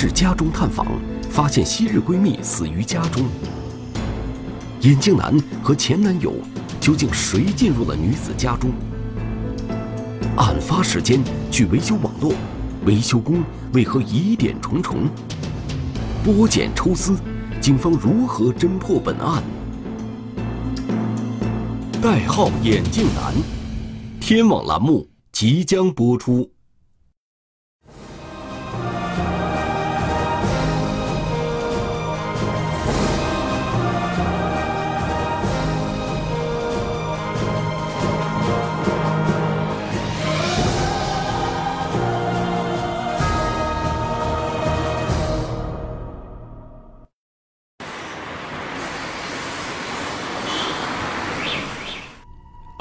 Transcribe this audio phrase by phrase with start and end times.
[0.00, 0.86] 至家中探访，
[1.28, 3.22] 发现昔日闺蜜死于家中。
[4.80, 6.32] 眼镜男和前男友
[6.80, 8.70] 究竟谁进入了女子家中？
[10.38, 12.32] 案发时间去维修网络，
[12.86, 13.44] 维修工
[13.74, 15.06] 为何疑点重重？
[16.24, 17.14] 剥茧抽丝，
[17.60, 19.42] 警方如何侦破本案？
[22.00, 23.34] 代号眼镜男，
[24.18, 26.50] 天网栏目即将播出。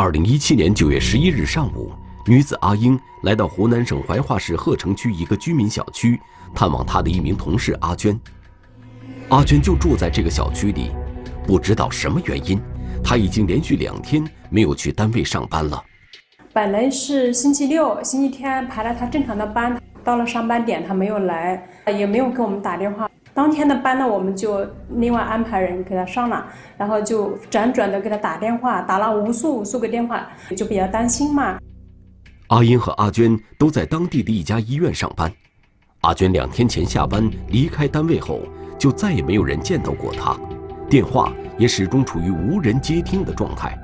[0.10, 1.92] 二零一七年九月十一日上午，
[2.26, 6.20] 女子阿英来到湖南省怀化市鹤城区一个居民小区，
[6.52, 8.20] 探望她的一名同事阿娟。
[9.30, 10.90] 阿娟就住在这个小区里，
[11.46, 12.60] 不知道什么原因，
[13.04, 15.80] 她已经连续两天没有去单位上班了。
[16.54, 23.08] 本来是星期六、星期天排了她正常的班，到了上班点她没有来，也没有给我们打电话。
[23.34, 26.46] 当天的班呢，我们就另外安排人给他上了，
[26.78, 30.28] 然后就辗转的给他打电话，打了无数无数个电话，
[30.58, 31.58] 就比较担心嘛。
[32.48, 35.32] 阿英和阿娟都在当地的一家医院上班，
[36.02, 38.42] 阿娟两天前下班离开单位后，
[38.78, 40.36] 就再也没有人见到过她，
[40.90, 43.78] 电话也始终处于无人接听的状态。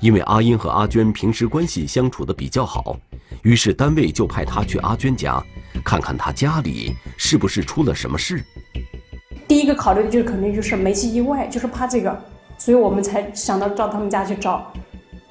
[0.00, 2.96] 因为阿英和阿娟平时关系相处的比较好，
[3.42, 5.42] 于是单位就派她去阿娟家，
[5.84, 8.42] 看看他家里是不是出了什么事。
[9.46, 12.24] 第一个考虑的就是肯定就是煤气意外，就是怕这个，
[12.58, 14.72] 所以我们才想到到他们家去找。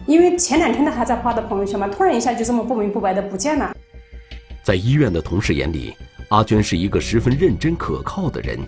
[0.06, 3.76] 因为前两天他还在发的朋友圈嘛，突然一下就这么不明不白的不见了。
[4.64, 5.94] 在医院的同事眼里，
[6.30, 8.60] 阿娟是一个十分认真可靠的人，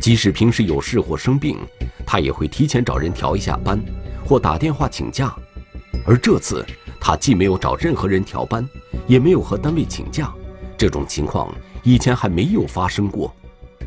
[0.00, 1.58] 即使平时有事或生病，
[2.06, 3.80] 她也会提前找人调一下班，
[4.24, 5.34] 或打电话请假。
[6.06, 6.64] 而这次，
[7.00, 8.68] 她既没有找任何人调班，
[9.06, 10.32] 也没有和单位请假，
[10.76, 11.52] 这种情况
[11.82, 13.34] 以前还没有发生过。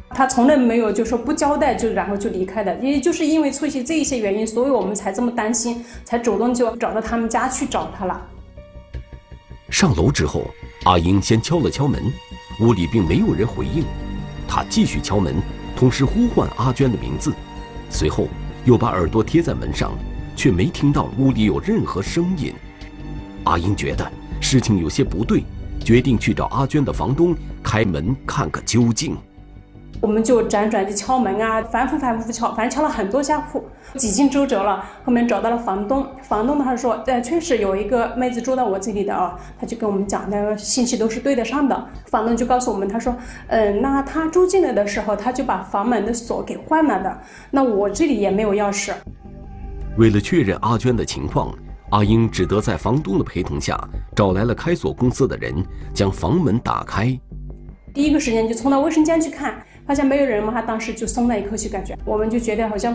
[0.09, 8.20] 他从来没有就说不交代就然后就离开的，也就是因为出现这一些原因，所以我们才这么担心，才主动就找到他们家去找他了。
[9.70, 10.46] 上楼之后，
[10.86, 12.02] 阿英先敲了敲门，
[12.62, 13.84] 屋里并没有人回应，
[14.48, 15.36] 她继续敲门，
[15.75, 17.34] 同时呼唤阿娟的名字，
[17.90, 18.28] 随后
[18.64, 19.92] 又把耳朵贴在门上，
[20.38, 22.54] 却没听到屋里有任何声音。
[23.44, 24.09] 阿英觉得
[24.40, 25.44] 事情有些不对，
[25.88, 27.34] 决定去找阿娟的房东
[27.64, 29.16] 开门看个究竟。
[30.02, 33.64] 我们就辗转去敲门啊，反复反复敲，反正敲了很多家户，
[33.96, 34.84] 几经周折了。
[35.06, 41.88] 后面找到了房东，房东他说，呃，确实有一个妹子住到我这里的啊，他就跟我们讲，那个信息都是对得上的。
[42.08, 43.16] 房东就告诉我们，他说，
[43.48, 47.18] 嗯，那他住进来的时候，他就把房门的锁给换了的。
[47.50, 48.92] 那我这里也没有钥匙。
[49.98, 51.58] 为了确认阿娟的情况，
[51.90, 53.80] 阿英只得在房东的陪同下，
[54.16, 55.56] 找来了开锁公司的人，
[55.94, 57.18] 将房门打开。
[57.94, 59.62] 第一个时间就冲到卫生间去看。
[59.86, 62.94] 发现没有人嘛，他当时就松了一口气，感觉我们就觉得好像，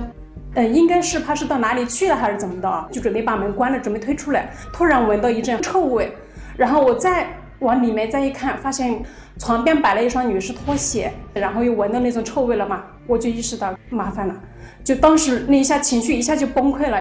[0.53, 6.15] 嗯，应该是他是到哪里去了还是怎么的，就准备把门关了，准备退出来，突然闻到一阵臭味，
[6.55, 9.03] 然后我再往里面再一看，发现
[9.39, 14.39] 床边摆了一双女士拖鞋，然后又闻到那种臭味了嘛，我就意识到麻烦了，
[14.85, 17.01] 就当时那一下情绪一下就崩溃了。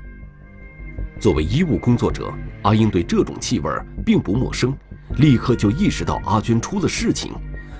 [1.21, 2.33] 作为医务工作者，
[2.63, 3.69] 阿英对这种气味
[4.03, 4.75] 并不陌生，
[5.17, 7.31] 立刻就意识到阿娟出了事情。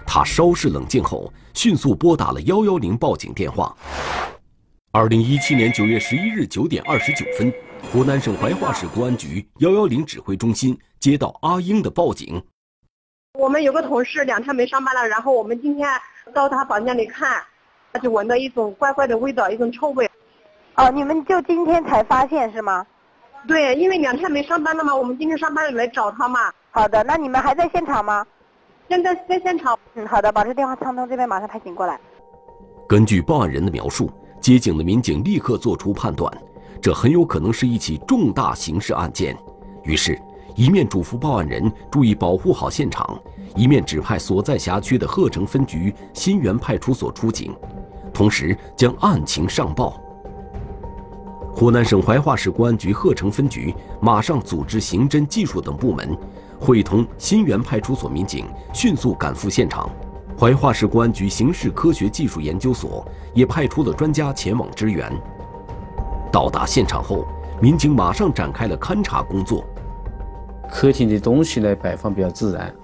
[0.06, 3.76] 他稍事冷静后，迅速拨打了幺幺零报警电话。
[4.92, 7.52] 二零一七年九月十一日九点二十九分，
[7.92, 12.40] 湖南省怀化市公安局幺幺零指挥中心接到阿英的报警。
[13.40, 15.90] 我们有个同事两天没上班了，然后我们今天
[16.32, 17.42] 到他房间里看，
[17.92, 20.08] 他就闻到一种怪怪的味道，一种臭味。
[20.76, 22.86] 哦，你们就今天才发现是吗？
[23.48, 26.40] 对，因为两天没上班了嘛，我们今天上班来找他嘛。
[26.70, 28.26] 好的，那你们还在现场吗？
[28.88, 29.78] 现在在现场。
[29.96, 32.00] 嗯，好的，保持电话畅通，这边马上派警过来。
[32.88, 36.32] 根据报案人的描述，接警的民警立刻做出判断，
[36.82, 39.36] 这很有可能是一起重大刑事案件。
[39.84, 40.20] 于是，
[40.56, 43.20] 一面嘱咐报案人注意保护好现场，
[43.56, 47.56] 一面指派所在辖区的鹤城分局新源派出所出警，
[48.14, 50.00] 同时将案情上报。
[51.62, 56.18] 湖南省怀化市公安局鹤城分局马上组织刑侦、技术等部门。
[56.60, 59.88] 会同新源派出所民警迅速赶赴现场，
[60.36, 65.08] 怀化市公安局刑事科学技术研究所也派出了专家前往支援。
[66.32, 67.28] 到达现场后，
[67.62, 69.64] 民警马上展开了勘查工作。
[70.68, 72.76] 客厅的东西呢摆放比较自然，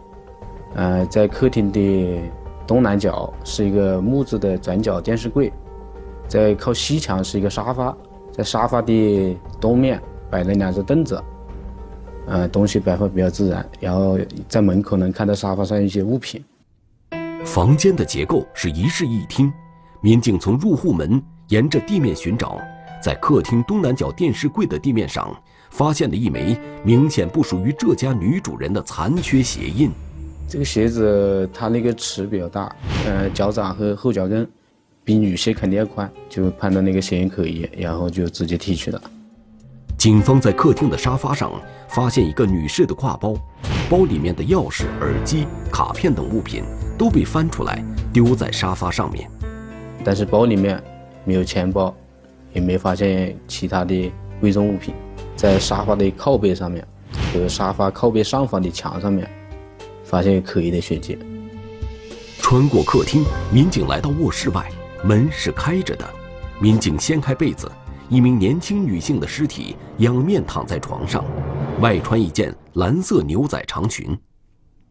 [0.75, 2.21] 呃，在客厅的
[2.67, 5.51] 东南角是一个木质的转角电视柜，
[6.27, 7.95] 在靠西墙是一个沙发，
[8.37, 9.99] 在沙发的东面
[10.29, 11.19] 摆了两只凳子，
[12.27, 13.67] 呃，东西摆放比较自然。
[13.79, 16.43] 然后在门口能看到沙发上一些物品。
[17.43, 19.51] 房间的结构是一室一厅，
[20.01, 22.61] 民警从入户门沿着地面寻找，
[23.01, 25.35] 在客厅东南角电视柜的地面上
[25.71, 29.89] 发现了一枚明显不属于这家女主人的残缺鞋印。
[30.47, 32.75] 这个鞋子它那个尺比较大，
[33.07, 34.47] 呃，脚掌和后脚跟
[35.07, 39.01] 比女鞋肯定要宽，就判断那个鞋印可疑，然后就直接提取了。
[39.97, 41.49] 警方在客厅的沙发上
[41.87, 43.33] 发现一个女士的挎包，
[43.89, 46.61] 包里面的钥匙、耳机、卡片等物品
[46.97, 47.81] 都被翻出来
[48.11, 49.31] 丢在沙发上面，
[50.03, 50.83] 但是包里面
[51.23, 51.95] 没有钱包，
[52.51, 54.11] 也没发现其他的
[54.41, 54.93] 贵重物品。
[55.37, 56.85] 在沙发的靠背上面
[57.33, 59.25] 和沙发靠背上方的墙上面。
[60.03, 61.17] 发现可疑的血迹。
[62.41, 64.65] 穿过客厅，民警来到卧室外，
[65.03, 66.07] 门是开着的。
[66.59, 67.71] 民警掀开被子，
[68.09, 71.23] 一名年轻女性的尸体仰面躺在床上，
[71.81, 74.17] 外穿一件蓝色牛仔长裙。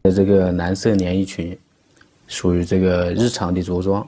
[0.03, 1.57] 这个蓝色连衣裙
[2.27, 4.07] 属于这个日常的着装。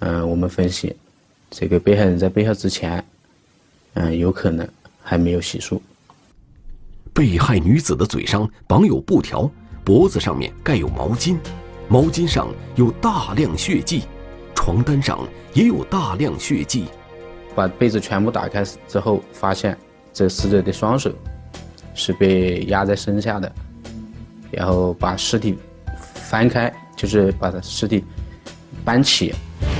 [0.00, 0.94] 嗯，我们分析，
[1.50, 3.04] 这个被害人在被害之前，
[3.94, 4.68] 嗯，有可能
[5.02, 5.80] 还没有洗漱。
[7.12, 9.50] 被害女子的嘴上绑有布条。
[9.84, 11.38] 脖子上面盖有毛巾，
[11.88, 14.02] 毛巾上有大量血迹，
[14.58, 15.16] 床单上
[15.54, 16.86] 也有大量血迹。
[17.54, 19.78] 把被子全部打开之后，发现
[20.12, 21.12] 这死者的双手
[21.94, 23.50] 是被压在身下的，
[24.50, 25.56] 然后把尸体
[26.14, 28.04] 翻开，就是把他尸体
[28.84, 29.32] 搬起，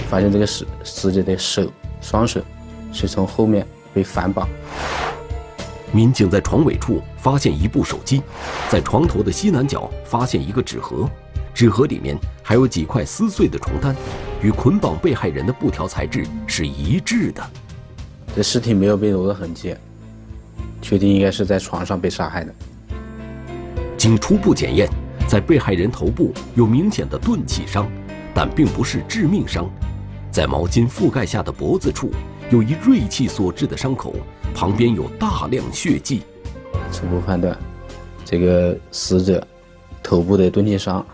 [0.09, 1.71] 发现这个死死者的手
[2.01, 2.41] 双手
[2.93, 4.49] 是从后面被反绑。
[5.93, 8.23] 民警在床尾处发现一部手机，
[8.69, 11.09] 在床头的西南角发现一个纸盒，
[11.55, 13.95] 纸盒里面还有几块撕碎的床单，
[14.43, 17.43] 与捆绑被害人的布条材质是一致的。
[18.37, 19.75] 这尸体没有被揉的痕迹，
[20.81, 22.55] 确定应该是在床上被杀害的。
[23.96, 24.88] 经初步检验，
[25.26, 27.90] 在被害人头部有明显的钝器伤，
[28.35, 29.69] 但并不是致命伤。
[30.31, 32.11] 在毛巾覆盖下的脖子处
[32.50, 34.14] 有一锐器所致的伤口。
[34.55, 36.23] 旁边有大量血迹，
[36.91, 37.56] 初步判断，
[38.25, 39.46] 这个死者
[40.02, 41.05] 头部的钝器伤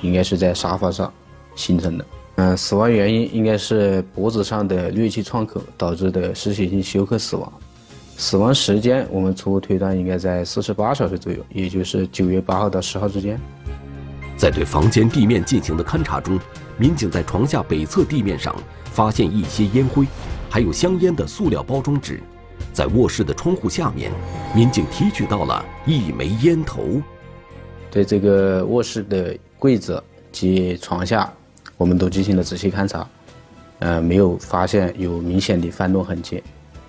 [0.00, 1.12] 应该是在沙发上
[1.54, 2.04] 形成的。
[2.36, 7.52] 嗯，死亡原因应该是脖子上的锐器创口导致的失血性休克死亡。
[8.16, 13.40] 死亡时间我们初步推断应该在四十八小时左右，也就是九月八号到十号之间。
[14.36, 16.38] 在对房间地面进行的勘查中，
[16.76, 18.54] 民警在床下北侧地面上
[18.86, 20.04] 发现一些烟灰，
[20.50, 22.20] 还有香烟的塑料包装纸。
[22.72, 24.10] 在卧室的窗户下面，
[24.54, 27.00] 民警提取到了一枚烟头。
[27.92, 30.02] 对这个卧室的柜子
[30.32, 31.32] 及床下，
[31.76, 33.08] 我们都进行了仔细勘查，
[33.80, 36.42] 呃，没有发现有明显的翻动痕迹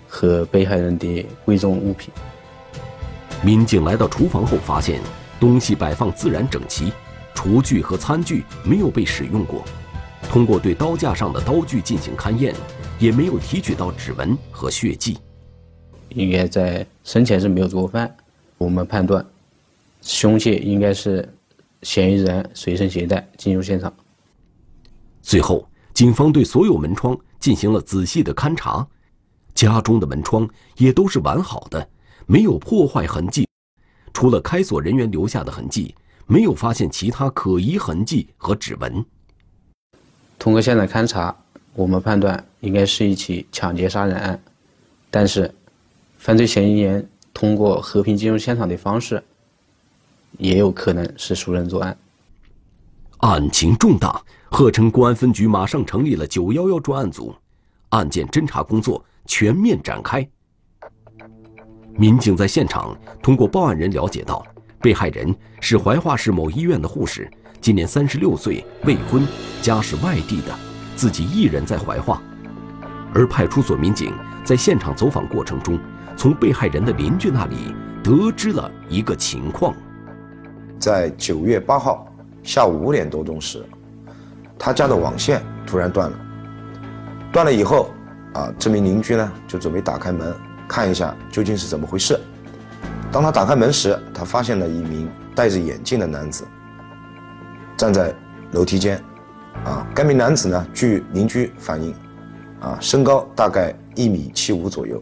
[0.07, 2.13] 和被害人的贵重物品。
[3.43, 4.99] 民警来到厨房后，发现
[5.39, 6.91] 东西摆放自然整齐，
[7.33, 9.63] 厨具和餐具没有被使用过。
[10.29, 12.53] 通过对刀架上的刀具进行勘验，
[12.97, 15.17] 也没有提取到指纹和血迹。
[16.09, 18.15] 应该在生前是没有做过饭，
[18.57, 19.23] 我们判断，
[20.01, 21.27] 凶器应该是
[21.81, 23.93] 嫌疑人随身携带进入现场。
[25.25, 28.87] 最后，警方对所有门窗进行了仔细的勘查，
[29.55, 31.89] 家中的门窗也都是完好的，
[32.27, 33.47] 没有破坏痕迹，
[34.13, 35.95] 除了开锁人员留下的痕迹，
[36.27, 39.03] 没有发现其他可疑痕迹和指纹。
[40.37, 41.35] 通过现场勘查，
[41.73, 44.39] 我们判断应该是一起抢劫杀人案，
[45.09, 45.51] 但是。
[46.17, 49.23] 犯罪嫌疑人通过和平进入现场的方式，
[50.39, 51.95] 也有可能是熟人作案。
[53.25, 57.33] 案情重大，鹤城公安分局马上成立了“九幺幺”专案组，
[57.89, 60.23] 案件侦查工作全面展开。
[61.95, 64.45] 民警在现场通过报案人了解到，
[64.79, 67.27] 被害人是怀化市某医院的护士，
[67.59, 69.27] 今年三十六岁，未婚，
[69.59, 70.55] 家是外地的，
[70.95, 72.21] 自己一人在怀化。
[73.11, 74.13] 而派出所民警
[74.43, 75.79] 在现场走访过程中。
[76.15, 79.75] 从被害人的邻居那里得知了一个情况，
[80.79, 82.07] 在九月八号
[82.45, 83.65] 下午五点多钟时，
[84.57, 86.17] 他家的网线突然断了。
[87.33, 87.89] 断了以后，
[88.33, 90.31] 啊，这名邻居呢就准备打开门
[90.67, 92.17] 看一下究竟是怎么回事。
[93.11, 96.45] 当他打开门时，他发现了一名戴着眼镜的男子
[97.75, 98.13] 站在
[98.51, 99.01] 楼梯间。
[99.63, 101.95] 啊，该名男子呢，据邻居反映，
[102.59, 105.01] 啊，身高大概一米七五左右。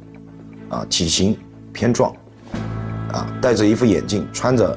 [0.70, 1.38] 啊，体型
[1.72, 2.12] 偏壮，
[3.12, 4.76] 啊，戴着一副眼镜，穿着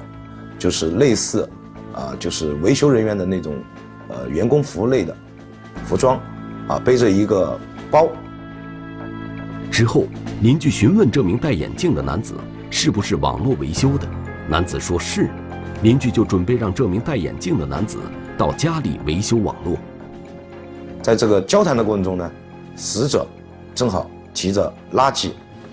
[0.59, 1.49] 就是类似
[1.97, 3.57] 啊，就是维修人员的那种
[4.09, 5.17] 呃员工服类的
[5.85, 6.21] 服装，
[6.69, 7.59] 啊，背着一个
[7.91, 8.09] 包。
[9.69, 10.05] 之后，
[10.43, 12.35] 邻居询问这名戴眼镜的男子
[12.71, 14.07] 是不是网络维修的，
[14.49, 15.29] 男子说是，
[15.83, 17.99] 邻居就准备让这名戴眼镜的男子
[18.39, 19.77] 到家里维修网络。
[21.03, 22.31] 在这个交谈的过程中呢，
[22.75, 23.27] 死者
[23.75, 25.31] 正好提着垃圾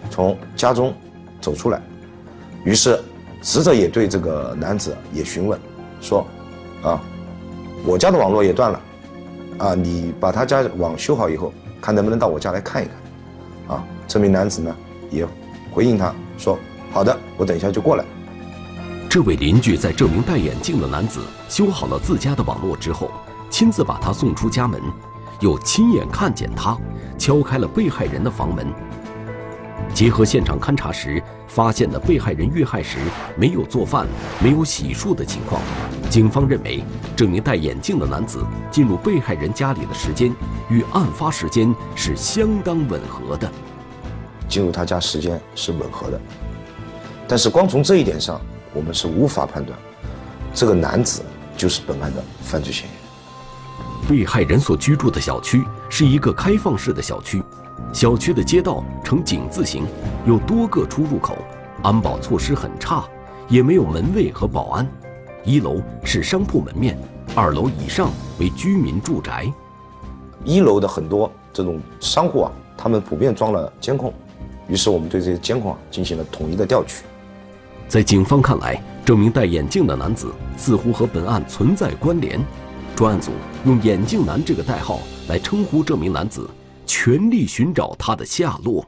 [0.09, 0.93] 从家中
[1.41, 1.81] 走出来，
[2.63, 2.99] 于是
[3.41, 5.59] 死者也对这个男子也询问，
[6.03, 6.27] 说
[6.83, 7.01] ：“啊，
[7.85, 8.81] 我家的网络也断了，
[9.57, 12.95] 啊，你把他家网修好以后，看能不能到我家来看一看。”
[13.77, 14.75] 啊，这名男子呢
[15.09, 15.25] 也
[15.71, 16.59] 回应他说
[16.91, 18.03] ：“好的，我等一下就过来。”
[19.09, 23.09] 这位邻居在这名戴眼镜的男子修好了自家的网络之后，
[23.49, 24.81] 亲自把他送出家门。
[25.39, 26.77] 又亲眼看见他
[27.17, 28.65] 敲开了被害人的房门。
[29.93, 32.97] 结合现场勘查时发现的被害人遇害时
[33.37, 34.07] 没有做饭、
[34.41, 35.61] 没有洗漱的情况，
[36.09, 36.83] 警方认为
[37.15, 40.33] 这名戴眼镜的男子进入被害人家里的时间
[40.69, 43.49] 与案发时间是相当吻合的。
[44.49, 46.19] 进入他家时间是吻合的，
[47.27, 48.41] 但是光从这一点上，
[48.73, 49.77] 我们是无法判断
[50.53, 51.23] 这个男子
[51.55, 53.03] 就是本案的犯罪嫌疑人。
[54.09, 57.41] 被害人所居住的小区是一个开放式的小区，
[57.91, 59.85] 小区的街道呈井字形，
[60.25, 61.37] 有多个出入口，
[61.81, 63.03] 安保措施很差，
[63.49, 64.87] 也没有门卫和保安。
[65.43, 66.97] 一楼是商铺门面，
[67.35, 68.09] 二楼以上
[68.39, 69.51] 为居民住宅。
[70.43, 74.13] 一楼的很多这种商户啊，他们普遍装了监控，
[74.67, 77.03] 于是我们对这些监控啊进行了统一的调取。
[77.87, 82.39] 在警方看来，这名戴眼镜的男子似乎和本案存在关联。
[82.95, 83.31] 专案组
[83.65, 86.47] 用“眼镜男”这个代号来称呼这名男子，
[86.85, 88.87] 全力寻找他的下落。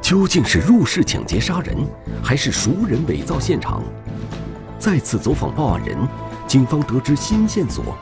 [0.00, 1.76] 究竟是入室抢劫杀人，
[2.22, 3.82] 还是熟人伪造现场？
[4.78, 5.96] 再次走访报案人，
[6.46, 7.96] 警方得知新线索。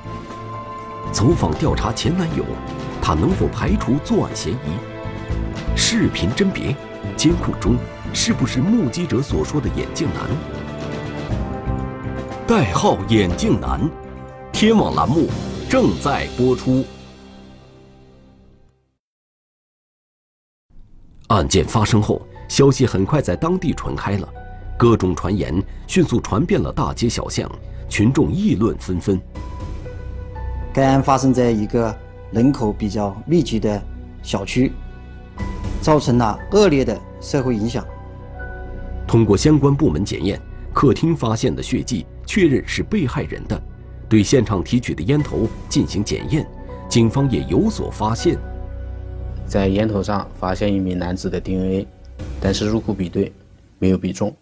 [1.12, 2.44] 走访调查前男友，
[3.00, 5.76] 他能否排除作案嫌疑？
[5.76, 6.74] 视频甄别。
[7.16, 7.76] 监控中
[8.12, 10.61] 是不是目击者所说的眼镜男？
[12.52, 13.80] 代号眼镜男，
[14.52, 15.26] 天网栏目
[15.70, 16.84] 正在播出。
[21.28, 24.28] 案件发生后，消息很快在当地传开了，
[24.78, 27.50] 各种传言迅速传遍了大街小巷，
[27.88, 29.18] 群众议论纷纷。
[30.74, 31.98] 该案发生在一个
[32.32, 33.82] 人口比较密集的
[34.22, 34.70] 小区。
[35.80, 37.82] 造成了恶劣的社会影响。
[39.08, 40.38] 通过相关部门检验，
[40.74, 43.62] 客厅发现的血迹确认是被害人的。
[44.08, 46.48] 对现场提取的烟头进行检验，
[46.88, 48.38] 警方也有所发现。
[49.46, 51.86] 在烟头上发现一名男子的 DNA，
[52.40, 53.30] 但是入库比对，
[53.78, 54.34] 没有比中。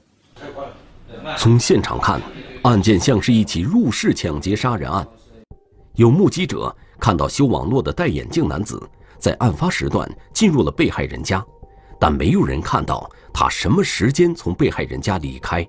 [1.37, 2.23] 从现场看，
[2.63, 5.05] 案件像是一起入室抢劫杀人案。
[5.97, 8.81] 有目击者看到修网络的戴眼镜男子。
[9.19, 11.45] 在案发时段进入了被害人家，
[11.99, 15.67] 但没有人看到他什么时间从被害人家离开。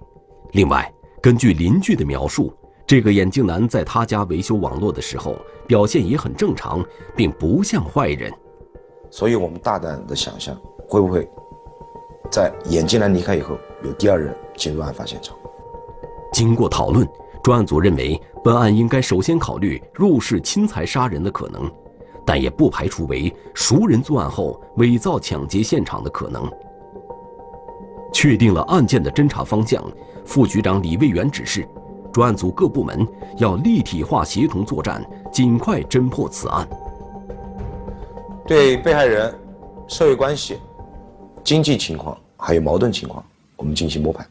[0.54, 0.90] 另外，
[1.22, 2.52] 根据邻居的描述，
[2.88, 5.36] 这个眼镜男在他家维修网络的时候
[5.68, 6.84] 表现也很正常，
[7.16, 8.34] 并不像坏人。
[9.12, 11.30] 所以我们大胆的想象，会不会
[12.32, 15.38] 在眼镜男离开以后，有第二人进入案发现场？
[16.34, 17.08] 经过讨论，
[17.44, 21.72] 专案组认为本案应该首先考虑入室侵财杀人的可能。
[22.24, 26.50] 但也不排除为熟人作案后伪造抢劫现场的可能。
[28.12, 29.84] 确定了案件的侦查方向，
[30.26, 31.68] 副局长李卫元指示，
[32.12, 36.68] 专案组各部门要立体化协同作战，尽快侦破此案。
[38.46, 39.34] 对被害人
[39.88, 40.60] 社会关系、
[41.44, 43.24] 经济情况还有矛盾情况，
[43.56, 44.28] 我们进行摸排。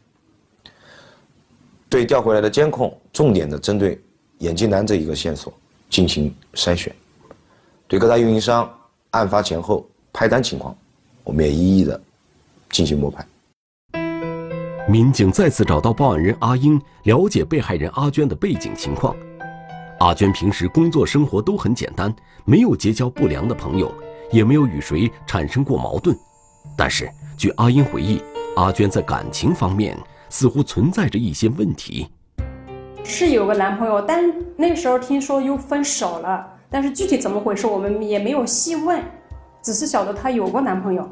[1.89, 3.99] 对调回来的监控，重点的针对
[4.37, 5.51] 眼镜男这一个线索
[5.89, 6.95] 进行筛选。
[7.87, 8.71] 对各大运营商
[9.09, 10.75] 案发前后派单情况，
[11.23, 11.99] 我们也一一的
[12.69, 13.25] 进行摸排。
[14.91, 19.15] 民警再次找到报案人阿英，了解被害人阿娟的背景情况。
[20.01, 23.89] 阿娟平时工作生活都很简单，没有结交不良的朋友，
[24.33, 26.13] 也没有与谁产生过矛盾。
[26.75, 28.21] 但是，据阿英回忆，
[28.57, 32.09] 阿娟在感情方面似乎存在着一些问题。
[33.05, 34.21] 是有个男朋友，但
[34.57, 36.45] 那时候听说又分手了。
[36.69, 39.01] 但是具体怎么回事，我们也没有细问，
[39.61, 41.09] 只是晓得她有过男朋友。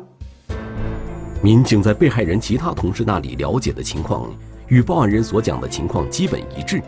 [1.42, 4.30] 民警在被害人其他同事那里了解的情况，
[4.68, 6.82] 与报案人所讲的情况基本一致。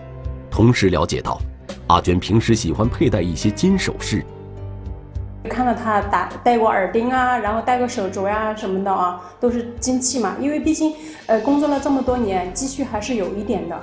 [0.50, 1.40] 同时了解到，
[1.88, 4.26] 阿娟平时喜欢佩戴一些金首饰。
[5.50, 10.36] 看到他打戴过耳钉啊，然后戴个手镯呀、什么的啊，都是金器嘛。
[10.38, 10.94] 因为毕竟，
[11.28, 13.80] 呃，工作了这么多年，积蓄还是有一点的。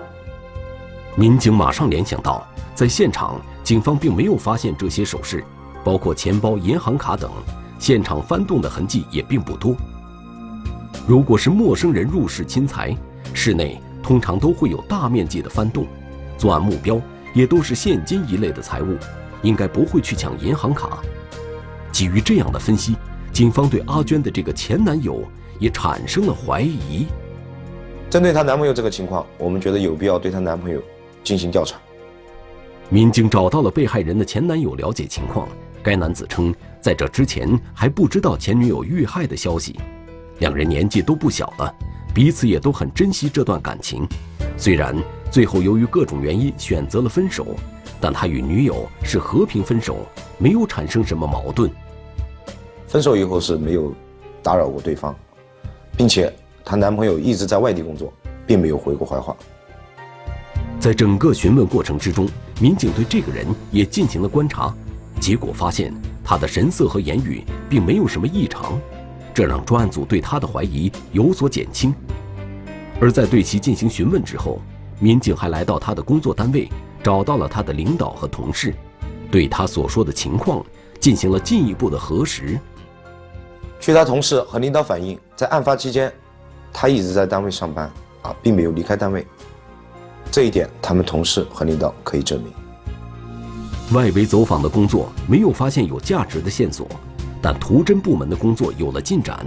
[1.17, 5.43] 民警马上联想到，在现场警方并没有发现这些首饰，
[5.83, 7.31] 包括钱包、银行卡等，
[7.79, 9.75] 现场翻动的痕迹也并不多。
[11.09, 12.95] 如果是陌生人入室侵财，
[13.33, 15.87] 室内通常都会有大面积的翻动，
[16.37, 17.01] 作案目标
[17.33, 18.95] 也都是现金一类的财物，
[19.41, 20.99] 应该不会去抢银行卡。
[21.91, 22.95] 基于这样的分析，
[23.33, 25.25] 警方对阿娟的这个前男友
[25.59, 27.07] 也产生了怀疑。
[28.11, 30.79] 针对她男朋友这个情况，我们觉得有必要对她男朋友
[31.25, 31.79] 进行调查。
[32.91, 35.49] 民警找到了被害人的前男友了解情况，
[35.83, 39.75] 该男子称，在这之前还不知道前女友遇害的消息。
[40.39, 41.75] 两人年纪都不小了，
[42.15, 44.07] 彼此也都很珍惜这段感情。
[44.57, 44.97] 虽然
[45.31, 47.47] 最后由于各种原因选择了分手，
[48.01, 49.99] 但他与女友是和平分手，
[50.39, 51.71] 没有产生什么矛盾。
[52.87, 53.95] 分手以后是没有
[54.43, 55.15] 打扰过对方，
[55.97, 56.33] 并且
[56.65, 58.13] 她男朋友一直在外地工作，
[58.47, 59.37] 并没有回过怀化。
[60.81, 62.29] 在整个询问过程之中，
[62.61, 64.73] 民警对这个人也进行了观察，
[65.21, 65.93] 结果发现
[66.25, 68.81] 他的神色和言语并没有什么异常。
[69.39, 71.95] 这让专案组对他的怀疑有所减轻，
[73.01, 74.61] 而在对其进行询问之后，
[74.99, 76.69] 民警还来到他的工作单位，
[77.05, 78.75] 找到了他的领导和同事，
[79.31, 80.67] 对他所说的情况
[80.99, 82.59] 进行了进一步的核实。
[83.79, 86.13] 据他同事和领导反映，在案发期间，
[86.73, 87.89] 他一直在单位上班，
[88.23, 89.25] 啊，并没有离开单位。
[90.33, 92.53] 这一点，他们同事和领导可以证明。
[93.93, 96.89] 外围走访的工作没有发现有价值的线索。
[97.41, 99.47] 但图侦部门的工作有了进展，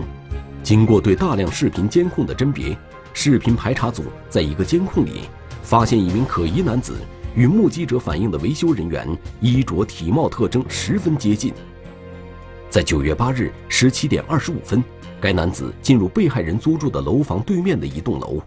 [0.64, 2.78] 经过对大量视频监控的甄别，
[3.14, 5.22] 视频排查组在一个监控里
[5.62, 6.96] 发现一名可疑男子
[7.36, 9.08] 与目击者反映的维修人员
[9.40, 11.54] 衣着、体貌特征十分接近。
[12.70, 14.82] 在九月八日十七点二十五分，
[15.20, 18.42] 该男子进入被害人租住的楼房对面的一栋楼。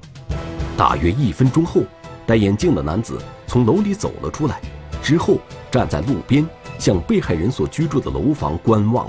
[0.76, 1.82] 大约一分钟后，
[2.26, 4.60] 戴眼镜的男子从楼里走了出来，
[5.02, 5.38] 之后
[5.70, 6.46] 站在路边
[6.78, 9.06] 向被害人所居住的楼房观望。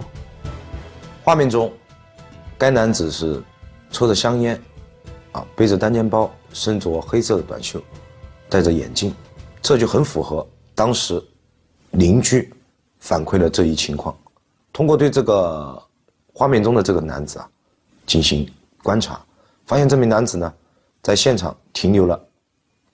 [1.26, 1.74] 画面中，
[2.56, 3.42] 该男子是
[3.90, 4.62] 抽着香烟，
[5.32, 7.82] 啊，背着单肩包，身着黑色的短袖，
[8.48, 9.12] 戴着眼镜，
[9.60, 11.20] 这就很符合当时
[11.90, 12.54] 邻居
[13.00, 14.16] 反馈的这一情况。
[14.72, 15.82] 通过对这个
[16.32, 17.50] 画面中的这个男子啊
[18.06, 18.48] 进行
[18.84, 19.20] 观察，
[19.66, 20.54] 发现这名男子呢
[21.02, 22.24] 在现场停留了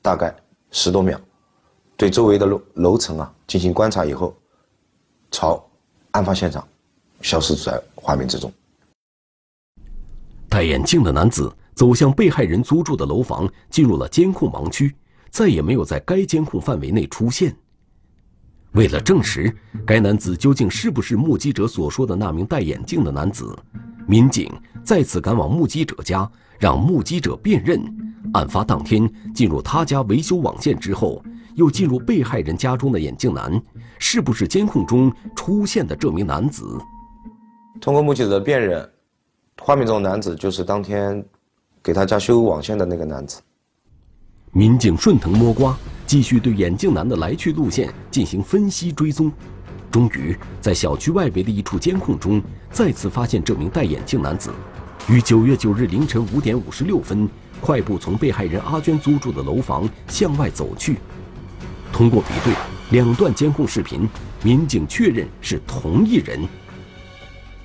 [0.02, 0.34] 大概
[0.72, 1.20] 十多秒，
[1.98, 4.34] 对周围的楼楼层啊进行观察以后，
[5.32, 5.62] 朝
[6.12, 6.66] 案发现场
[7.22, 7.82] 消失在。
[8.04, 8.52] 画面之中，
[10.50, 14.92] 戴眼镜的男子走向被害人租住的楼房，进入了监控盲区，
[15.30, 17.56] 再也没有在该监控范围内出现。
[18.72, 19.56] 为了证实
[19.86, 23.56] 该男子究竟是不是目击者所说的那名戴眼镜的男子，
[24.08, 24.52] 民警
[24.84, 27.80] 再次赶往目击者家，让目击者辨认。
[28.34, 33.62] 案发当天进入他家维修网线之后，又进入被害人家中的眼镜男，
[34.00, 36.66] 是不是监控中出现的这名男子？
[37.82, 38.88] 通过目击者的辨认，
[39.60, 41.26] 画面中的男子就是当天
[41.82, 43.42] 给他家修网线的那个男子。
[44.52, 49.32] 民警顺藤摸瓜，继续对眼镜男的来去路线进行分析追踪，
[49.90, 52.40] 终于在小区外围的一处监控中
[52.70, 54.52] 再次发现这名戴眼镜男子，
[55.10, 57.28] 于九月九日凌晨五点五十六分
[57.60, 60.98] 快步从被害人阿娟租住的楼房向外走去。
[61.92, 62.54] 通过比对
[62.92, 64.08] 两段监控视频，
[64.44, 66.48] 民警确认是同一人。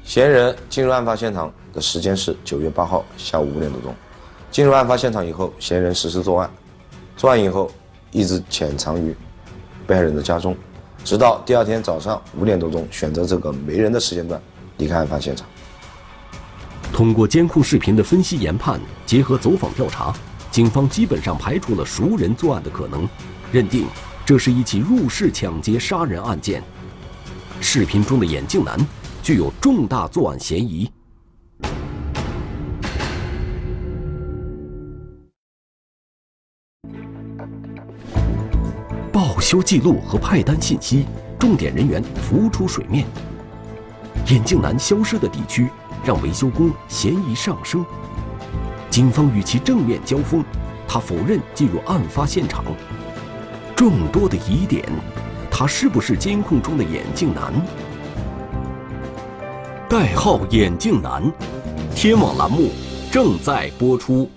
[0.06, 3.92] 嫌疑人进入案发现场的时间是九月八号下午五点多钟。
[4.52, 6.48] 进入案发现场以后，嫌疑人实施作案，
[7.16, 7.68] 作案以后
[8.12, 9.12] 一直潜藏于
[9.84, 10.56] 被害人的家中，
[11.04, 14.40] 直到第二天早上五点多钟选择这个没人的时间段
[14.76, 15.44] 离开案发现场。
[16.92, 20.14] 通过监控视频的分析研判，结合走访调查，
[20.52, 23.08] 警方基本上排除了熟人作案的可能，
[23.50, 23.88] 认定
[24.24, 26.62] 这是一起入室抢劫杀人案件。
[27.60, 28.78] 视频中的眼镜男。
[29.26, 30.88] 具有重大作案嫌疑。
[39.12, 41.06] 报修记录和派单信息，
[41.40, 43.04] 重点人员浮出水面。
[44.28, 45.68] 眼镜男消失的地区
[46.04, 47.84] 让维修工嫌疑上升。
[48.88, 50.44] 警方与其正面交锋，
[50.86, 52.64] 他否认进入案发现场。
[53.74, 54.88] 众多的疑点，
[55.50, 57.52] 他是不是监控中的眼镜男？
[59.96, 61.22] 代号“眼镜男”，
[61.96, 62.68] 天网栏目
[63.10, 64.30] 正在播出。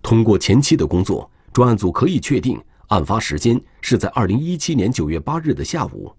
[0.00, 6.14] 通过前期的工作，专案组可以确定案发时间是在二零一七年九月八日的下午，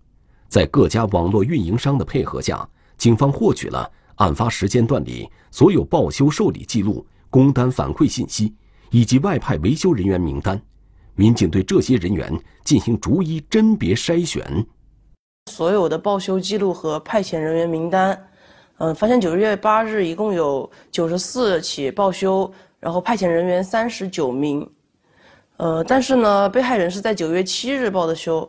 [0.50, 8.54] 在各家网络运营商的配合下，警方获取了案发时间段里所有报修受理记录、工单反馈信息
[8.92, 10.62] 以及外派维修人员名单。
[11.16, 12.30] 民警对这些人员
[12.66, 14.68] 进行逐一甄别筛选。
[15.48, 18.28] 所有的报修记录和派遣人员名单，
[18.78, 24.70] 嗯，发现九月八日一共有九十四起报修，然后派遣人员三十九名。
[25.56, 28.48] 呃，但是呢，被害人是在九月七日报的修。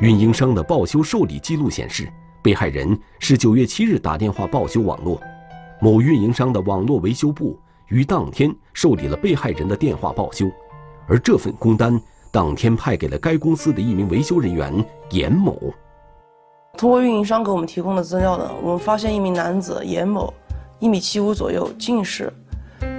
[0.00, 2.08] 运营商的报修受理记录显示，
[2.42, 5.20] 被害人是九月七日打电话报修网络，
[5.80, 7.58] 某运营商的网络维修部
[7.88, 10.48] 于当天受理了被害人的电话报修，
[11.06, 14.72] 而这份工单当天派给了该公司的一名维修人员
[15.10, 15.60] 严某。
[16.78, 20.32] 通过运营商给我们提供的资料呢，我们发现一名男子严某，
[20.78, 22.32] 一米七五左右，近视。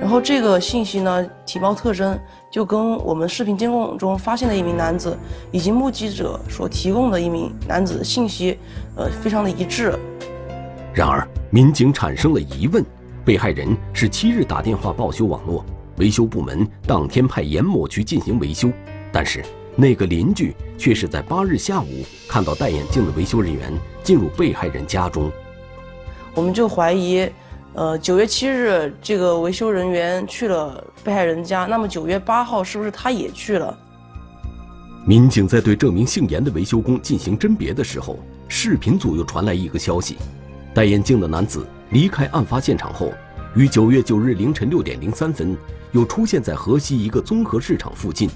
[0.01, 2.19] 然后这个信息呢，体貌特征
[2.51, 5.17] 就跟我们视频监控中发现的一名男子
[5.49, 8.59] 以及目击者所提供的一名男子信息，
[8.97, 9.97] 呃，非常的一致。
[10.93, 12.83] 然而，民警产生了疑问：
[13.23, 15.63] 被害人是七日打电话报修网络，
[15.99, 18.69] 维修部门当天派严某去进行维修，
[19.09, 19.41] 但是
[19.79, 23.71] 那个邻居却是在八日下午看到戴眼镜的维修人员
[24.03, 25.31] 进入被害人家中，
[26.35, 27.25] 我们就怀疑。
[27.73, 33.77] 呃，九月七日，这个维修人员去了被害人家，那么九月八号是不是他也去了？
[35.05, 40.17] 民警在对这名姓严的维修工进行甄别的时候，视频组又传来一个消息：
[40.73, 43.13] 戴眼镜的男子离开案发现场后，
[43.55, 45.55] 于九月九日凌晨六点零三分
[45.93, 48.29] 又出现在河西一个综合市场附近。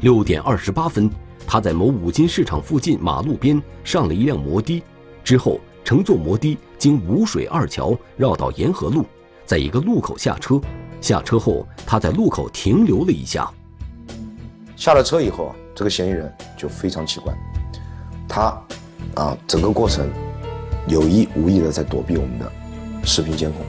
[0.00, 1.10] 六点二十八分，
[1.46, 4.82] 他在某五金市场附近马路边上了一辆摩的，
[5.24, 5.60] 之后。
[5.82, 9.04] 乘坐摩的经五水二桥绕到沿河路，
[9.44, 10.60] 在一个路口下车。
[11.00, 13.50] 下车后，他在路口停留了一下。
[14.76, 17.34] 下了车以后啊，这个嫌疑人就非常奇怪，
[18.28, 18.62] 他
[19.16, 20.08] 啊，整个过程
[20.86, 22.52] 有意无意的在躲避我们的
[23.02, 23.64] 视频监控。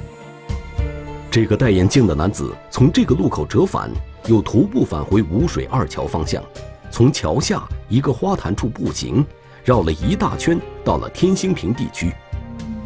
[1.32, 3.90] 这个戴眼镜的男子从这个路口折返，
[4.28, 6.44] 又徒步返回五水二桥方向，
[6.90, 9.26] 从桥下一个花坛处步行。
[9.64, 12.12] 绕了一大圈，到了天兴坪地区。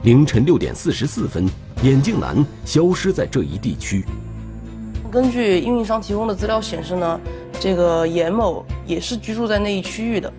[0.04, 1.50] 凌晨六点四十四分，
[1.84, 4.04] 眼镜男消失在这一地区。
[5.10, 7.20] 根据运营商提供的资料显示呢，
[7.62, 10.32] 这个严某也是居住在那一区域的。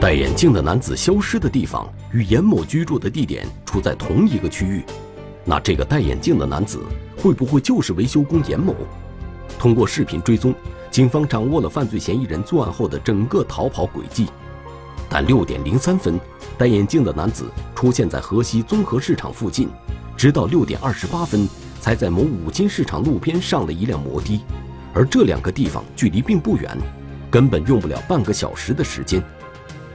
[0.00, 4.84] 戴眼镜的男子消失的地方与严某居住的地点处在同一个区域，
[5.44, 6.80] 那这个戴眼镜的男子
[7.16, 8.72] 会不会就是维修工严某？
[9.58, 10.54] 通过视频追踪，
[10.90, 14.28] 警方掌握了犯罪嫌疑人作案后的整个逃跑轨迹。
[15.08, 16.18] 但六点零三分，
[16.58, 19.68] 戴眼镜的男子出现在河西综合市场附近，
[20.16, 21.48] 直到六点二十八分，
[21.80, 24.40] 才在某五金市场路边上了一辆摩的，
[24.92, 26.76] 而这两个地方距离并不远，
[27.30, 29.22] 根本用不了半个小时的时间。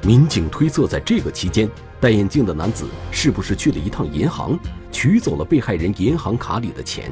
[0.01, 4.57] 民警推测，在这个期间，戴眼镜的男子是不是去了一趟银行，
[4.91, 7.11] 取走了被害人银行卡里的钱？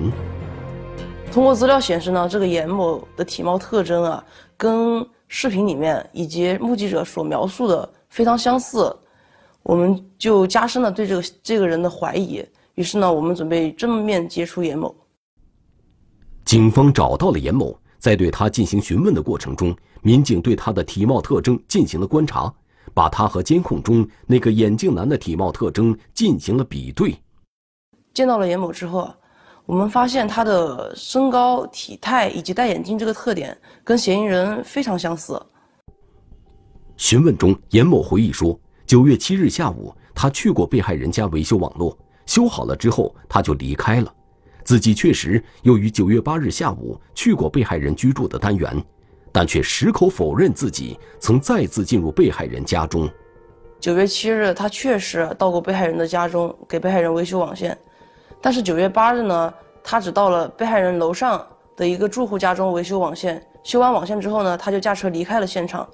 [1.31, 4.23] 通过资料显示呢，这个严某的体貌特征啊，
[4.57, 5.07] 跟。
[5.31, 8.91] 视频里面以及目击者所描述的非常相似，
[9.61, 12.43] 我们就加深了对这个这个人的怀疑。
[12.73, 14.91] 于是呢，我们准备正面接触严某。
[16.45, 22.51] 警方找到了严某，在对他进行询问的过程中，民警对他的体貌特征进行了观察，
[22.91, 27.15] 把他和监控中那个眼镜男的体貌特征进行了比对。
[28.15, 29.15] 见到了严某之后啊。
[29.69, 35.39] 我们发现他的身高、体态以及戴眼镜这个特点跟嫌疑人非常相似。
[36.97, 44.11] 询问中，严某回忆说，九月七日下午，他去过被害人家维修网络，修好了之后他就离开了。
[44.63, 48.83] 自己确实又于九月八日下午去过被害人居住的单元，
[49.31, 53.07] 但却矢口否认自己曾再次进入被害人家中。
[53.79, 57.77] 九月七日，他确实到过被害人的家中，给被害人维修网线。
[58.41, 63.41] 但是九月八日呢，他只到了被害人楼上的一个住户家中维修网线。
[63.63, 65.87] 修完网线之后呢，他就驾车离开了现场。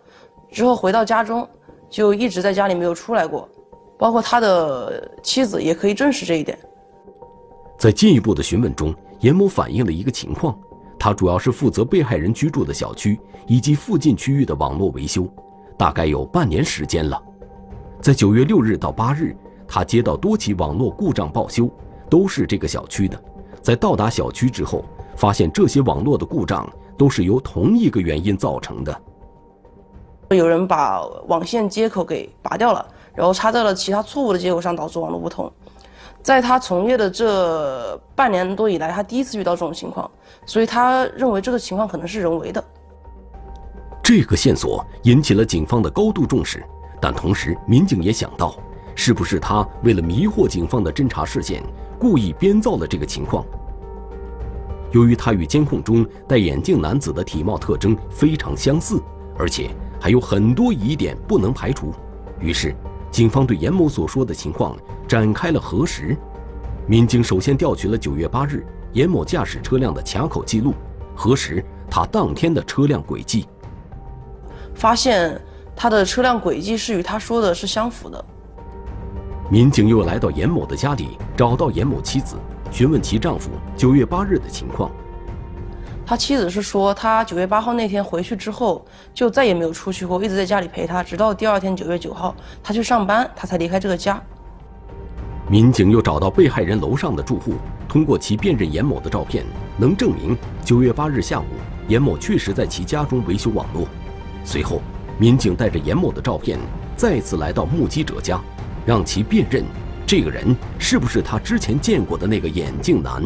[0.52, 1.48] 之后回到家中，
[1.90, 3.50] 就一直在家里没有出来过。
[3.98, 6.60] 包括他的妻子也可以证实这一点。
[7.78, 10.58] 在进一步的询问中，严某反映了一个情况：
[11.00, 15.28] 他主要是负责被害人居住的小区以及附近区域的网络维修，
[15.78, 17.22] 大概有半年时间了。
[18.02, 21.70] 在九月六日到八日，他接到多起网络故障报修。
[22.16, 23.22] 都是这个小区的，
[23.62, 24.86] 在到达小区之后，
[25.18, 26.66] 发现这些网络的故障
[26.98, 29.02] 都是由同一个原因造成的。
[30.30, 35.52] 有人把网线接口给拔掉了，然后插在了其他错误的接口上，导致网络不通。
[36.24, 40.10] 在他从业的这半年多以来，他第一次遇到这种情况，
[40.46, 42.64] 所以他认为这个情况可能是人为的。
[44.02, 46.64] 这个线索引起了警方的高度重视，
[47.02, 48.56] 但同时民警也想到，
[48.96, 51.62] 是不是他为了迷惑警方的侦查视线，
[52.00, 53.46] 故意编造了这个情况？
[54.92, 59.02] 由于他与监控中戴眼镜男子的体貌特征非常相似，
[59.38, 61.94] 而且还有很多疑点不能排除，
[62.40, 62.74] 于是
[63.12, 64.78] 警方对严某所说的情况
[65.08, 66.16] 展开了核实。
[66.88, 70.74] 民警首先调取了九月八日严某驾驶车辆的卡口记录，
[71.16, 73.48] 核实他当天的车辆轨迹，
[74.74, 75.42] 发现
[75.76, 78.24] 他的车辆轨迹是与他说的是相符的。
[79.48, 82.36] 民警又来到严某的家里，找到严某妻子，
[82.72, 84.90] 询问其丈夫九月八日的情况。
[86.04, 94.20] 他妻子是说，他九月八号那天回去之后，就再也没有出去过，一直在家里陪他，直到第二天九月九号他去上班，他才离开这个家。
[95.48, 97.54] 民警又找到被害人楼上的住户，
[97.88, 99.46] 通过其辨认严某的照片，
[99.78, 101.46] 能证明九月八日下午
[101.88, 103.88] 严某确实在其家中维修网络。
[104.44, 104.82] 随后，
[105.20, 106.58] 民警带着严某的照片
[106.96, 108.42] 再次来到目击者家，
[108.86, 109.64] 让其辨认
[110.06, 113.24] 这个人是不是他之前见过的那个眼镜男。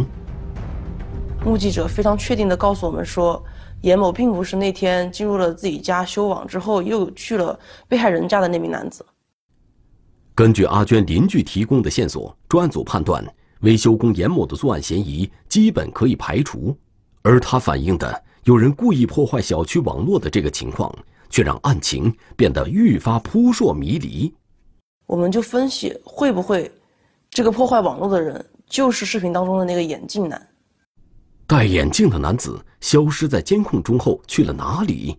[1.43, 3.43] 目击者非常确定地告诉我们说，
[3.81, 9.05] 严某并不是那天进入了自己家修网之后又去了被害人家的那名男子。
[10.35, 13.25] 根据阿娟邻居提供的线索，专案组判断
[13.61, 16.77] 维修工严某的作案嫌疑基本可以排除，
[17.21, 20.93] 而他反映的有人故意破坏小区网络的这个情况，
[21.29, 24.33] 却让案情变得愈发扑朔迷离。
[25.09, 26.71] 我们就分析，会不会
[27.31, 30.39] 这个破坏网络的人就是视频当中的那个眼镜男？
[31.47, 35.17] 戴眼镜的男子消失在监控中后去了哪里？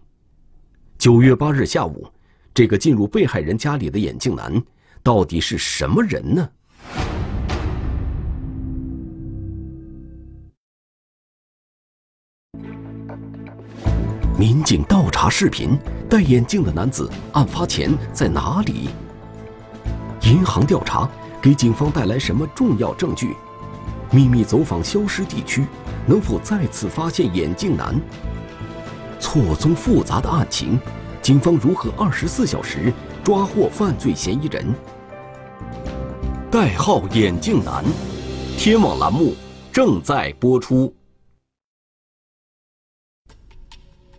[0.96, 2.06] 九月八日下午，
[2.54, 4.62] 这个进入被害人家里的眼镜男。
[5.02, 6.48] 到底是什么人呢？
[14.38, 15.76] 民警倒查视频，
[16.08, 18.88] 戴眼镜的男子案发前在哪里？
[20.22, 21.08] 银行调查
[21.40, 23.34] 给警方带来什么重要证据？
[24.10, 25.66] 秘密走访消失地区，
[26.06, 27.98] 能否再次发现眼镜男？
[29.18, 30.78] 错综复杂的案情，
[31.22, 32.92] 警方如何二十四小时？
[33.22, 34.74] 抓获犯罪嫌疑人，
[36.50, 37.84] 代号“眼镜男”，
[38.56, 39.34] 天网栏目
[39.70, 40.92] 正在播出。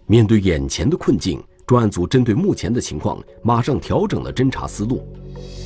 [0.05, 5.03] 面对眼前的困境，专案组针对目前的情况，马上调整了侦查思路。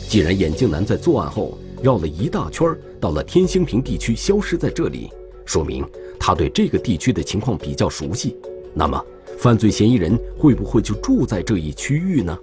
[0.07, 5.09] 既然眼镜男在作案后绕了一大圈，到了天兴坪地区消失在这里，
[5.45, 5.85] 说明
[6.19, 8.35] 他对这个地区的情况比较熟悉。
[8.73, 9.03] 那么，
[9.37, 12.37] 犯罪嫌疑人会不会就住在这一区域呢？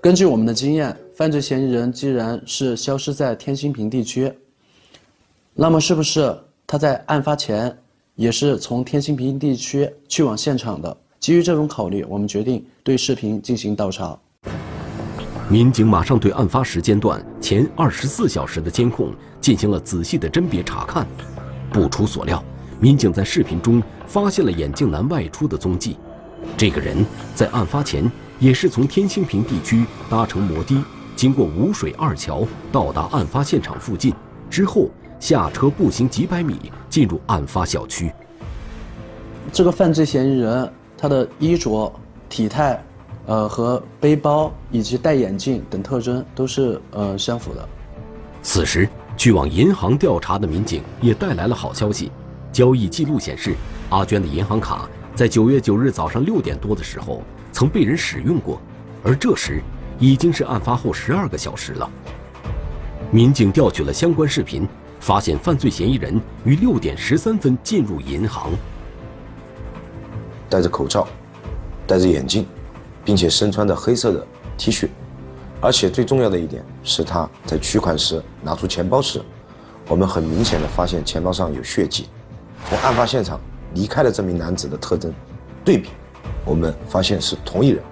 [0.00, 4.30] 根据我们的经验，犯罪嫌疑人既然是消失在天兴坪地区，
[5.54, 7.74] 那么是不是他在案发前
[8.14, 10.94] 也是从天兴坪地区去往现场的？
[11.20, 14.18] 基于这种考虑，我们决定对视频进行倒查。
[15.54, 21.06] 民警马上对案发时间段前二十四小时的监控进行了仔细的甄别查看。
[21.70, 22.42] 不出所料，
[22.80, 25.96] 民警在视频中发现了眼镜男外出的踪迹。
[26.56, 28.10] 这个人在案发前。
[28.40, 30.76] 也是从天兴坪地区搭乘摩的，
[31.14, 34.12] 经过五水二桥到达案发现场附近，
[34.50, 34.90] 之后
[35.20, 38.12] 下车步行几百米进入案发小区。
[39.52, 41.90] 这个犯罪嫌疑人他的衣着、
[42.28, 42.84] 体态，
[43.26, 47.68] 呃和背包以及戴眼镜等特征都是呃相符的。
[48.42, 52.10] 此时去往银行调查的民警也带来了好消息，
[52.52, 53.54] 交易记录显示，
[53.90, 57.22] 阿娟的银行卡在九月九日早上六点多的时候。
[57.56, 58.60] 曾被人使用过，
[59.04, 59.62] 而这时
[60.00, 61.88] 已经是案发后十二个小时了。
[63.12, 64.66] 民警调取了相关视频，
[64.98, 68.50] 发现犯罪嫌疑人于六点十三分进入银行，
[70.50, 71.06] 戴着口罩，
[71.86, 72.44] 戴着眼镜，
[73.04, 74.88] 并且身穿着黑色的 T 恤，
[75.60, 79.20] 而且最重要的一点是他在取款时拿出钱包时，
[79.88, 82.06] 我们很明显的发现钱包上有血迹，
[82.68, 83.38] 从案发现场
[83.74, 85.12] 离开的这名男子的特征
[85.64, 85.90] 对比。
[86.46, 87.82] 我们发现是同一人。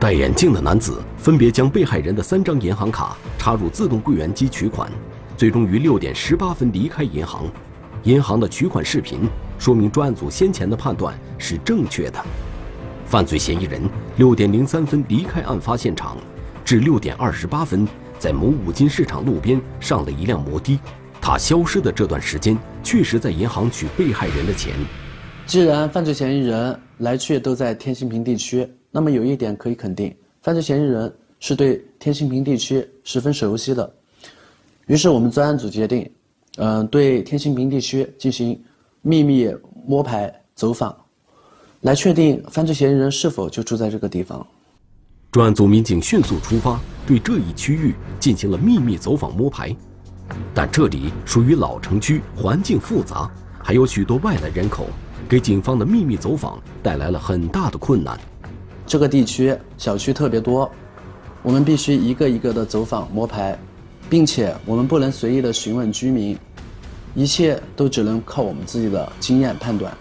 [0.00, 4.90] 戴眼镜的男子分别将被害人的三张银行卡插入自动柜员机取款，
[5.36, 7.44] 最终于六点十八分离开银行。
[8.02, 12.22] 银行的取款视频说明专案组先前的判断是正确的。
[13.06, 13.82] 犯罪嫌疑人
[14.16, 16.18] 六点零三分离开案发现场，
[16.64, 17.86] 至六点二十八分
[18.18, 20.78] 在某五金市场路边上了一辆摩的。
[21.20, 24.74] 他消失的这段时间确实在银行取被害人的钱。
[25.46, 33.94] 既然犯罪嫌疑人来去都在天兴坪地区，那么有一点可以肯定，犯罪嫌疑人是对天兴坪地区十分熟悉的。
[34.86, 36.10] 于是我们专案组决定，
[36.56, 38.58] 嗯，对天兴坪地区进行
[39.02, 39.50] 秘密
[39.86, 40.94] 摸排走访，
[41.84, 44.44] 来确定犯罪嫌疑人是否就住在这个地方。
[45.30, 49.76] 专案组民警迅速出发，对这一区域进行了秘密走访摸排。
[50.54, 53.30] 但这里属于老城区，环境复杂，
[53.62, 54.86] 还有许多外来人口，
[55.28, 58.18] 给警方的秘密走访带来了很大的困难。
[58.86, 60.70] 这个地区小区特别多，
[61.42, 63.58] 我们必须一个一个的走访摸排，
[64.08, 66.34] 并且我们不能随意的询问居民，
[67.14, 69.94] 一切都只能靠我们自己的经验判断。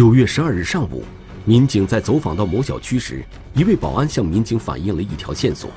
[0.00, 1.04] 九月十二日上午，
[1.44, 5.70] 民警在走访到某小区时，一位保安向民警反映了一条线索：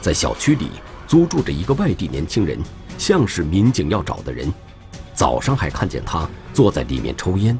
[0.00, 0.68] 在小区里
[1.08, 2.56] 租住着一个外地年轻人，
[2.98, 4.48] 像是民警要找的人。
[5.12, 7.58] 早上还看见他坐在里面抽烟。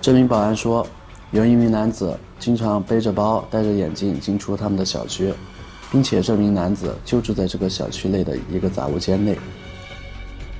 [0.00, 0.86] 这名保安说，
[1.32, 5.34] 有一名男子经常背着包、戴着眼镜进出他们的小区，
[5.90, 9.36] 并且这名男子就住在这个小区内的一个杂物间内。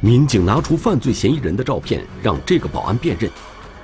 [0.00, 3.30] 民警拿出犯罪嫌疑人的照片，让这个保安辨认。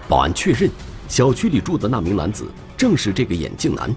[0.09, 0.68] 保安确认，
[1.09, 3.95] 小区里住的那名男子正是这个眼镜男。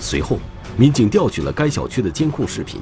[0.00, 0.38] 随后，
[0.76, 2.80] 民警调取了该小区的监控视频。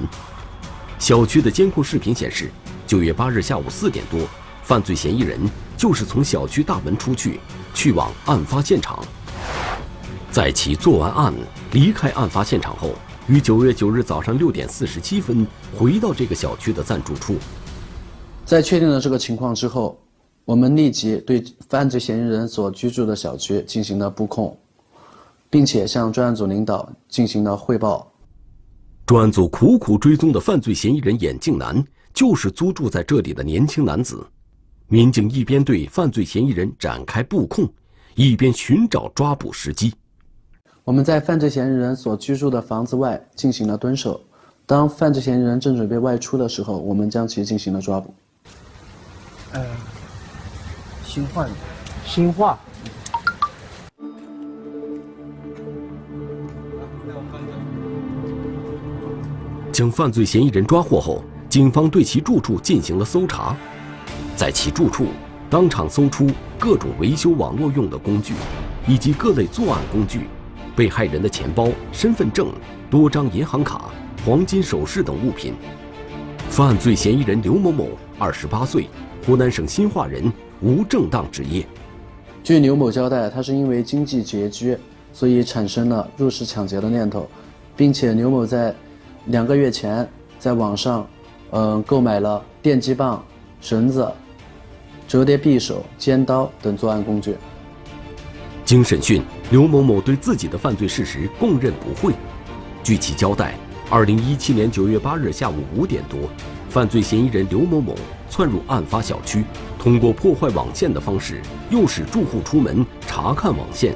[0.97, 2.51] 小区的监控视频显示，
[2.87, 4.19] 九月八日下午四点多，
[4.63, 5.39] 犯罪嫌疑人
[5.77, 7.39] 就是从小区大门出去，
[7.73, 9.03] 去往案发现场。
[10.31, 11.33] 在其做完案、
[11.73, 12.95] 离开案发现场后，
[13.27, 15.45] 于九月九日早上六点四十七分
[15.77, 17.35] 回到这个小区的暂住处。
[18.45, 20.00] 在确定了这个情况之后，
[20.51, 24.53] 我们立即对犯罪嫌疑人所居住的小区进行了布控，
[25.49, 28.11] 并且向专案组领导进行了汇报。
[29.05, 31.81] 专案组苦苦追踪的犯罪嫌疑人眼镜男，
[32.13, 34.27] 就是租住在这里的年轻男子。
[34.89, 37.65] 民警一边对犯罪嫌疑人展开布控，
[38.15, 39.93] 一边寻找抓捕时机。
[40.83, 44.19] 我们在犯罪嫌疑人所居住的房子外进行了蹲守，
[44.65, 48.13] 当犯罪嫌疑人正准备外出的时候，我们将其进行了抓捕。
[49.53, 49.65] 呃，
[51.11, 51.45] 新化，
[52.05, 52.57] 新化。
[59.73, 63.53] 将犯罪嫌疑人抓获后，警方对其住处进行了搜查，
[64.37, 65.07] 在其住处
[65.49, 68.33] 当场搜出各种维修网络用的工具，
[68.87, 70.27] 以及各类作案工具、
[70.77, 72.53] 被害人的钱包、身份证、
[72.89, 73.89] 多张银行卡、
[74.25, 75.55] 黄金首饰等物品。
[76.49, 78.87] 犯罪嫌疑人刘某某，二十八岁，
[79.25, 81.65] 湖南省新化人，无正当职业。
[82.43, 84.77] 据刘某交代，他是因为经济拮据，
[85.13, 87.27] 所以产生了入室抢劫的念头，
[87.75, 88.73] 并且刘某在
[89.25, 90.07] 两个月前
[90.39, 91.07] 在网上，
[91.51, 93.23] 嗯，购买了电击棒、
[93.59, 94.11] 绳子、
[95.07, 97.35] 折叠匕首、尖刀等作案工具。
[98.65, 99.21] 经审讯，
[99.51, 102.13] 刘某某对自己的犯罪事实供认不讳。
[102.83, 103.53] 据其交代，
[103.89, 106.19] 二零一七年九月八日下午五点多，
[106.69, 107.93] 犯罪嫌疑人刘某某
[108.31, 109.43] 窜入案发小区，
[109.77, 113.93] 通过破坏网线的方式，诱使住户出门查看网线。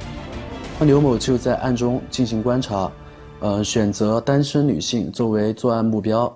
[0.81, 2.91] 刘某就在暗中进行观察，
[3.39, 6.31] 呃，选择单身女性作为作案目标，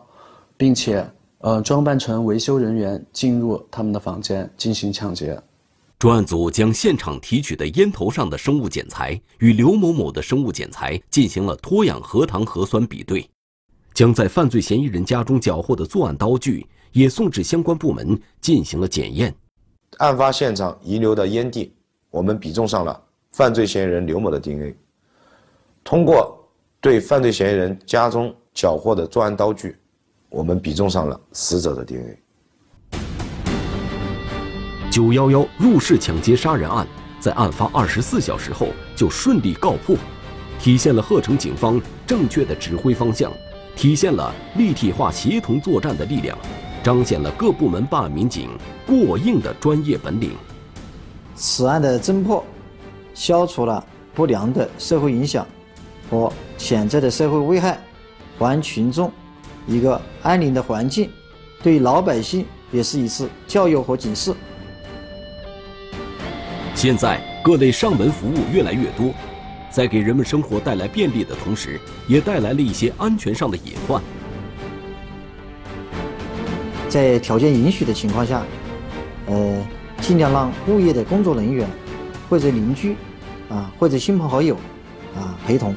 [0.55, 1.05] 并且
[1.39, 5.37] 呃装扮成维修人员进入他们的房间进行抢劫。
[5.97, 13.29] 专案组将现场提取的烟头上的生物检材与刘某某的生物检材进行了脱氧核糖核酸比对，
[13.93, 19.33] 将在犯罪嫌疑人家中缴获的作案刀具也送至相关部门进行了检验。
[19.97, 21.73] 案发现场遗留的烟蒂，
[22.09, 24.75] 我们比中上了犯罪嫌疑人刘某的 DNA。
[25.83, 26.37] 通过
[26.79, 29.75] 对犯罪嫌疑人家中缴获的作案刀具，
[30.29, 32.17] 我们比中上了死者的 DNA。
[34.91, 36.87] 九幺幺入室抢劫杀人案
[37.19, 39.95] 在案发二十四小时后就顺利告破，
[40.59, 43.31] 体现了鹤城警方正确的指挥方向，
[43.75, 46.37] 体现了立体化协同作战的力量，
[46.81, 48.49] 彰显了各部门办案民警
[48.85, 50.31] 过硬的专业本领。
[51.35, 52.43] 此案的侦破，
[53.13, 55.45] 消除了不良的社会影响
[56.09, 57.79] 和潜在的社会危害，
[58.37, 59.11] 还群众
[59.67, 61.09] 一个安宁的环境，
[61.61, 64.33] 对老百姓也是一次教育和警示。
[66.75, 69.13] 现在各类上门服务越来越多，
[69.69, 74.01] 在给人们生活带来便利的同时，也带来了一些安全上的隐患。
[76.89, 78.43] 在条件允许的情况下，
[79.27, 79.65] 呃，
[80.01, 81.65] 尽量让物业的工作人员
[82.27, 82.95] 或者邻居
[83.47, 84.55] 啊，或者亲朋好友
[85.15, 85.75] 啊陪同。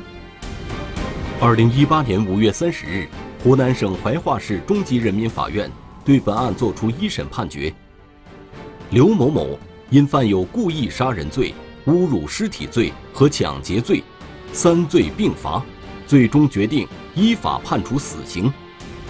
[1.40, 3.06] 二零一八年五月三十日，
[3.44, 5.70] 湖南省怀化市中级人民法院
[6.04, 7.72] 对本案作出一审判决，
[8.90, 9.58] 刘某某。
[9.90, 11.52] 因犯有故意杀人罪、
[11.84, 14.02] 侮辱尸体罪和抢劫罪，
[14.50, 15.62] 三罪并罚，
[16.06, 18.50] 最终决定依法判处死刑，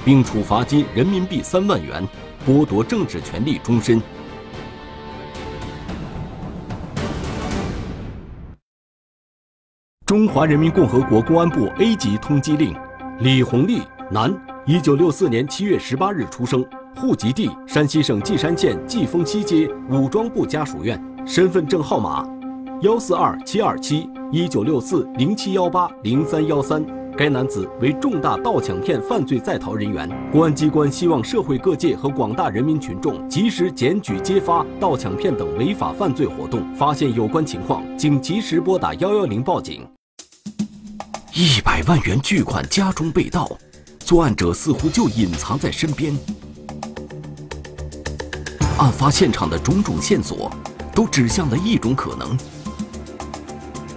[0.04, 2.06] 并处罚金人民币三万元，
[2.46, 4.00] 剥夺政治权利终身。
[10.04, 12.76] 中华人民共和国公安部 A 级通缉令：
[13.20, 13.80] 李红利，
[14.10, 14.30] 男，
[14.66, 16.62] 一九六四年七月十八日出生，
[16.94, 22.28] 户籍地山西省稷山县季风西街武装部家属院，身份证号码：
[22.82, 27.01] 幺四二七二七一九六四零七幺八零三幺三。
[27.16, 30.08] 该男子为重大盗抢骗犯罪在逃人员。
[30.30, 39.86] 公安机关希望社会各界和广大人民群众及时检举揭发盗抢骗等违法犯罪活动，发现有关情况，请及时拨打幺幺零报警。
[41.34, 43.50] 一百万元巨款家中被盗，
[44.00, 46.16] 作案者似乎就隐藏在身边。
[48.78, 50.50] 案发现场的种种线索，
[50.94, 52.36] 都指向了一种可能。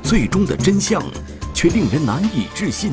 [0.04, 1.02] 最终的真相。
[1.56, 2.92] 却令人难以置信。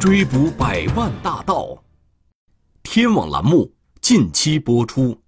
[0.00, 1.80] 追捕百万大盗，
[2.82, 5.21] 天网栏目近期播出。